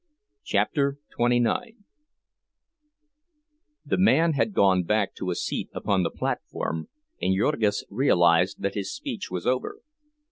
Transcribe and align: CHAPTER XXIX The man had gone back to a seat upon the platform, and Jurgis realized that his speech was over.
CHAPTER 0.43 0.97
XXIX 1.15 1.75
The 3.85 3.99
man 3.99 4.33
had 4.33 4.55
gone 4.55 4.81
back 4.81 5.13
to 5.17 5.29
a 5.29 5.35
seat 5.35 5.69
upon 5.73 6.01
the 6.01 6.09
platform, 6.09 6.89
and 7.21 7.37
Jurgis 7.37 7.83
realized 7.87 8.63
that 8.63 8.73
his 8.73 8.91
speech 8.91 9.29
was 9.29 9.45
over. 9.45 9.77